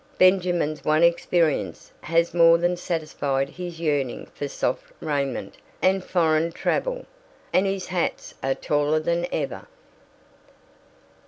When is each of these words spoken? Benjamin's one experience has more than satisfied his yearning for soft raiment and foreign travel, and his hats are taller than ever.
Benjamin's 0.17 0.83
one 0.83 1.03
experience 1.03 1.91
has 2.01 2.33
more 2.33 2.57
than 2.57 2.75
satisfied 2.75 3.49
his 3.49 3.79
yearning 3.79 4.25
for 4.33 4.47
soft 4.47 4.91
raiment 4.99 5.57
and 5.79 6.03
foreign 6.03 6.51
travel, 6.51 7.05
and 7.53 7.67
his 7.67 7.85
hats 7.85 8.33
are 8.41 8.55
taller 8.55 8.99
than 8.99 9.27
ever. 9.31 9.67